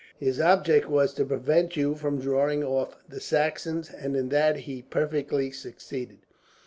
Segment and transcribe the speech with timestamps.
[0.19, 4.81] His object was to prevent you from drawing off the Saxons, and in that he
[4.81, 6.21] perfectly succeeded."